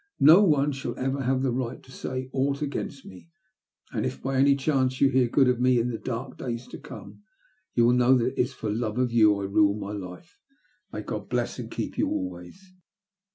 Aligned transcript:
No 0.19 0.41
one 0.43 0.71
shall 0.71 0.97
ever 0.97 1.21
have 1.21 1.43
the 1.43 1.51
right 1.51 1.83
to 1.83 1.91
say 1.91 2.27
ought 2.33 2.63
against 2.63 3.05
me; 3.05 3.29
and, 3.91 4.03
if 4.03 4.19
by 4.19 4.37
any 4.37 4.55
chance 4.55 4.99
you 4.99 5.09
hear 5.09 5.27
good 5.27 5.47
of 5.47 5.59
me 5.59 5.77
in 5.79 5.91
the 5.91 5.99
dark 5.99 6.39
days 6.39 6.65
to 6.69 6.79
come, 6.79 7.21
you 7.75 7.85
will 7.85 7.93
know 7.93 8.17
that 8.17 8.33
it 8.35 8.39
is 8.39 8.51
for 8.51 8.71
love 8.71 8.97
of 8.97 9.11
you 9.11 9.39
I 9.39 9.43
rule 9.43 9.75
my 9.75 9.91
life. 9.91 10.39
May 10.91 11.01
God 11.03 11.29
bless 11.29 11.59
and 11.59 11.69
keep 11.69 11.99
yon 11.99 12.09
always." 12.09 12.73